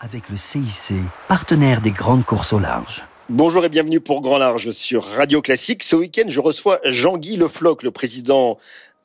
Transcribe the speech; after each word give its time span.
avec 0.00 0.30
le 0.30 0.36
CIC, 0.36 0.94
partenaire 1.28 1.80
des 1.80 1.90
grandes 1.90 2.24
courses 2.24 2.52
au 2.52 2.58
large. 2.58 3.04
Bonjour 3.28 3.64
et 3.64 3.68
bienvenue 3.68 4.00
pour 4.00 4.22
Grand 4.22 4.38
Large 4.38 4.70
sur 4.70 5.04
Radio 5.04 5.42
Classique. 5.42 5.82
Ce 5.82 5.94
week-end, 5.94 6.24
je 6.28 6.40
reçois 6.40 6.80
Jean-Guy 6.84 7.36
Lefloc, 7.36 7.82
le 7.82 7.90
président 7.90 8.56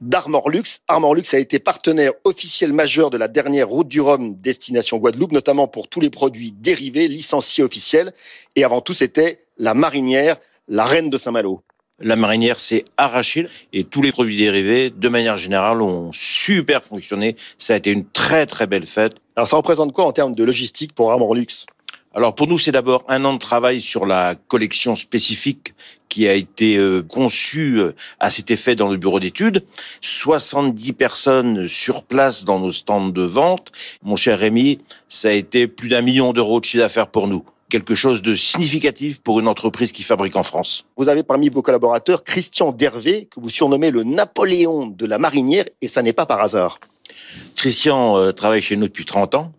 d'Armor 0.00 0.50
Lux. 0.50 0.80
Armor 0.88 1.14
Lux 1.14 1.32
a 1.32 1.38
été 1.38 1.58
partenaire 1.58 2.12
officiel 2.24 2.72
majeur 2.72 3.10
de 3.10 3.16
la 3.16 3.28
dernière 3.28 3.68
route 3.68 3.88
du 3.88 4.00
Rhum 4.00 4.34
destination 4.34 4.98
Guadeloupe, 4.98 5.32
notamment 5.32 5.68
pour 5.68 5.88
tous 5.88 6.00
les 6.00 6.10
produits 6.10 6.52
dérivés 6.52 7.08
licenciés 7.08 7.62
officiels. 7.62 8.12
Et 8.56 8.64
avant 8.64 8.80
tout, 8.80 8.92
c'était 8.92 9.44
la 9.58 9.74
marinière, 9.74 10.36
la 10.68 10.84
reine 10.84 11.08
de 11.08 11.16
Saint-Malo. 11.16 11.62
La 12.00 12.16
marinière 12.16 12.58
s'est 12.58 12.84
arrachée 12.96 13.46
et 13.72 13.84
tous 13.84 14.00
les 14.00 14.10
produits 14.10 14.36
dérivés, 14.36 14.90
de 14.90 15.08
manière 15.08 15.36
générale, 15.36 15.82
ont 15.82 16.10
super 16.12 16.82
fonctionné. 16.82 17.36
Ça 17.58 17.74
a 17.74 17.76
été 17.76 17.90
une 17.90 18.06
très 18.06 18.46
très 18.46 18.66
belle 18.66 18.86
fête. 18.86 19.16
Alors 19.36 19.48
ça 19.48 19.56
représente 19.56 19.92
quoi 19.92 20.06
en 20.06 20.12
termes 20.12 20.34
de 20.34 20.44
logistique 20.44 20.94
pour 20.94 21.10
Armor 21.10 21.34
Lux 21.34 21.66
alors 22.12 22.34
pour 22.34 22.48
nous, 22.48 22.58
c'est 22.58 22.72
d'abord 22.72 23.04
un 23.06 23.24
an 23.24 23.34
de 23.34 23.38
travail 23.38 23.80
sur 23.80 24.04
la 24.04 24.34
collection 24.34 24.96
spécifique 24.96 25.74
qui 26.08 26.26
a 26.26 26.34
été 26.34 26.76
euh, 26.76 27.02
conçue 27.02 27.78
euh, 27.78 27.94
à 28.18 28.30
cet 28.30 28.50
effet 28.50 28.74
dans 28.74 28.88
le 28.88 28.96
bureau 28.96 29.20
d'études. 29.20 29.64
70 30.00 30.92
personnes 30.94 31.68
sur 31.68 32.02
place 32.02 32.44
dans 32.44 32.58
nos 32.58 32.72
stands 32.72 33.10
de 33.10 33.22
vente. 33.22 33.70
Mon 34.02 34.16
cher 34.16 34.40
Rémi, 34.40 34.80
ça 35.06 35.28
a 35.28 35.32
été 35.32 35.68
plus 35.68 35.88
d'un 35.88 36.02
million 36.02 36.32
d'euros 36.32 36.58
de 36.58 36.64
chiffre 36.64 36.82
d'affaires 36.82 37.06
pour 37.06 37.28
nous 37.28 37.44
quelque 37.70 37.94
chose 37.94 38.20
de 38.20 38.34
significatif 38.34 39.20
pour 39.22 39.40
une 39.40 39.48
entreprise 39.48 39.92
qui 39.92 40.02
fabrique 40.02 40.36
en 40.36 40.42
France. 40.42 40.84
Vous 40.98 41.08
avez 41.08 41.22
parmi 41.22 41.48
vos 41.48 41.62
collaborateurs 41.62 42.22
Christian 42.22 42.72
Dervé, 42.72 43.26
que 43.30 43.40
vous 43.40 43.48
surnommez 43.48 43.90
le 43.90 44.02
Napoléon 44.02 44.88
de 44.88 45.06
la 45.06 45.16
marinière, 45.16 45.64
et 45.80 45.88
ça 45.88 46.02
n'est 46.02 46.12
pas 46.12 46.26
par 46.26 46.40
hasard. 46.40 46.78
Christian 47.56 48.18
euh, 48.18 48.32
travaille 48.32 48.60
chez 48.60 48.76
nous 48.76 48.88
depuis 48.88 49.06
30 49.06 49.34
ans. 49.34 49.52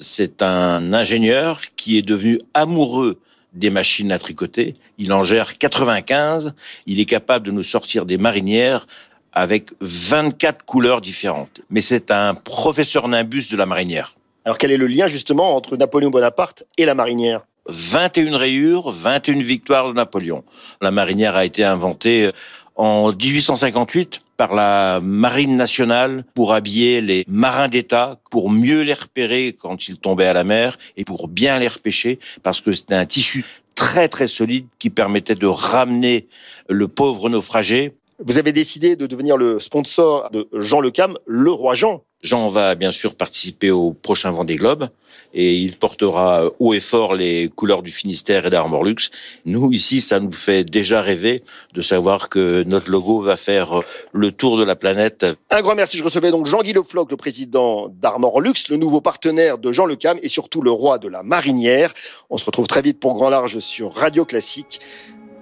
C'est 0.00 0.42
un 0.42 0.92
ingénieur 0.92 1.60
qui 1.76 1.98
est 1.98 2.02
devenu 2.02 2.40
amoureux 2.54 3.20
des 3.52 3.70
machines 3.70 4.12
à 4.12 4.18
tricoter. 4.18 4.72
Il 4.98 5.12
en 5.12 5.24
gère 5.24 5.58
95. 5.58 6.54
Il 6.86 7.00
est 7.00 7.04
capable 7.04 7.46
de 7.46 7.50
nous 7.50 7.62
sortir 7.62 8.04
des 8.04 8.18
marinières 8.18 8.86
avec 9.32 9.70
24 9.80 10.64
couleurs 10.64 11.00
différentes. 11.00 11.60
Mais 11.70 11.80
c'est 11.80 12.10
un 12.10 12.34
professeur 12.34 13.08
nimbus 13.08 13.48
de 13.50 13.56
la 13.56 13.66
marinière. 13.66 14.14
Alors 14.44 14.58
quel 14.58 14.70
est 14.70 14.76
le 14.76 14.86
lien 14.86 15.06
justement 15.06 15.54
entre 15.56 15.76
Napoléon 15.76 16.10
Bonaparte 16.10 16.64
et 16.76 16.84
la 16.84 16.94
marinière? 16.94 17.44
21 17.68 18.36
rayures, 18.36 18.90
21 18.90 19.40
victoires 19.42 19.88
de 19.88 19.94
Napoléon. 19.94 20.44
La 20.80 20.90
marinière 20.90 21.36
a 21.36 21.44
été 21.44 21.64
inventée 21.64 22.30
en 22.76 23.12
1858 23.12 24.22
par 24.36 24.54
la 24.54 25.00
marine 25.02 25.56
nationale 25.56 26.24
pour 26.34 26.54
habiller 26.54 27.00
les 27.00 27.24
marins 27.28 27.68
d'État, 27.68 28.20
pour 28.30 28.50
mieux 28.50 28.82
les 28.82 28.94
repérer 28.94 29.54
quand 29.60 29.88
ils 29.88 29.98
tombaient 29.98 30.26
à 30.26 30.32
la 30.32 30.44
mer 30.44 30.78
et 30.96 31.04
pour 31.04 31.28
bien 31.28 31.58
les 31.58 31.68
repêcher 31.68 32.18
parce 32.42 32.60
que 32.60 32.72
c'était 32.72 32.94
un 32.94 33.04
tissu 33.04 33.44
très 33.74 34.08
très 34.08 34.28
solide 34.28 34.66
qui 34.78 34.90
permettait 34.90 35.34
de 35.34 35.46
ramener 35.46 36.28
le 36.68 36.88
pauvre 36.88 37.28
naufragé. 37.28 37.96
Vous 38.24 38.38
avez 38.38 38.52
décidé 38.52 38.96
de 38.96 39.06
devenir 39.06 39.36
le 39.36 39.60
sponsor 39.60 40.30
de 40.30 40.48
Jean 40.52 40.80
Le 40.80 40.90
Cam, 40.90 41.16
le 41.26 41.50
roi 41.50 41.74
Jean. 41.74 42.02
Jean 42.22 42.48
va 42.48 42.74
bien 42.74 42.90
sûr 42.90 43.14
participer 43.14 43.70
au 43.70 43.92
prochain 43.92 44.30
Vendée 44.30 44.56
Globe 44.56 44.88
et 45.34 45.56
il 45.56 45.76
portera 45.76 46.50
haut 46.58 46.74
et 46.74 46.80
fort 46.80 47.14
les 47.14 47.48
couleurs 47.48 47.82
du 47.82 47.92
Finistère 47.92 48.46
et 48.46 48.50
d'Armor 48.50 48.84
Lux. 48.84 49.10
Nous, 49.44 49.72
ici, 49.72 50.00
ça 50.00 50.20
nous 50.20 50.32
fait 50.32 50.64
déjà 50.64 51.00
rêver 51.02 51.42
de 51.74 51.82
savoir 51.82 52.28
que 52.28 52.64
notre 52.64 52.90
logo 52.90 53.22
va 53.22 53.36
faire 53.36 53.82
le 54.12 54.32
tour 54.32 54.56
de 54.56 54.64
la 54.64 54.74
planète. 54.74 55.26
Un 55.50 55.62
grand 55.62 55.74
merci. 55.74 55.98
Je 55.98 56.04
recevais 56.04 56.30
donc 56.30 56.46
Jean-Guy 56.46 56.72
Lefloc, 56.72 57.10
le 57.10 57.16
président 57.16 57.88
d'Armor 57.88 58.40
Lux, 58.40 58.68
le 58.68 58.76
nouveau 58.76 59.00
partenaire 59.00 59.58
de 59.58 59.70
Jean 59.70 59.86
Le 59.86 59.96
Cam 59.96 60.18
et 60.22 60.28
surtout 60.28 60.60
le 60.60 60.70
roi 60.70 60.98
de 60.98 61.08
la 61.08 61.22
marinière. 61.22 61.92
On 62.30 62.36
se 62.36 62.44
retrouve 62.44 62.66
très 62.66 62.82
vite 62.82 62.98
pour 62.98 63.14
Grand 63.14 63.30
Large 63.30 63.58
sur 63.58 63.94
Radio 63.94 64.24
Classique. 64.24 64.80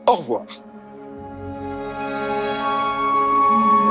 Au 0.07 0.15
revoir. 0.15 0.66